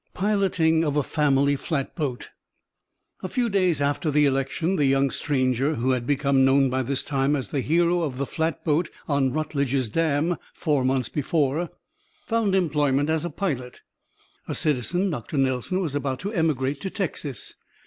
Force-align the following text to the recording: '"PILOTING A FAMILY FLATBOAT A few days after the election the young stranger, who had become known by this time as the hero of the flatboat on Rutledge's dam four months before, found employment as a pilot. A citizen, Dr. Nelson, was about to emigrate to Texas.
'"PILOTING 0.15 0.83
A 0.83 1.03
FAMILY 1.03 1.55
FLATBOAT 1.55 2.29
A 3.21 3.27
few 3.27 3.49
days 3.49 3.79
after 3.81 4.09
the 4.09 4.25
election 4.25 4.75
the 4.77 4.87
young 4.87 5.11
stranger, 5.11 5.75
who 5.75 5.91
had 5.91 6.07
become 6.07 6.43
known 6.43 6.71
by 6.71 6.81
this 6.81 7.03
time 7.03 7.35
as 7.35 7.49
the 7.49 7.61
hero 7.61 8.01
of 8.01 8.17
the 8.17 8.25
flatboat 8.25 8.89
on 9.07 9.31
Rutledge's 9.31 9.91
dam 9.91 10.37
four 10.55 10.83
months 10.83 11.07
before, 11.09 11.69
found 12.25 12.55
employment 12.55 13.11
as 13.11 13.23
a 13.25 13.29
pilot. 13.29 13.81
A 14.47 14.55
citizen, 14.55 15.11
Dr. 15.11 15.37
Nelson, 15.37 15.79
was 15.81 15.93
about 15.93 16.17
to 16.21 16.31
emigrate 16.33 16.81
to 16.81 16.89
Texas. 16.89 17.53